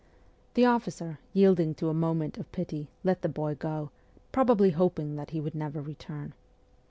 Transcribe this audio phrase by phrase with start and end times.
[0.55, 3.91] The officer, yielding to a moment of pity, let the boy go,
[4.31, 6.33] probably hoping that he would never return.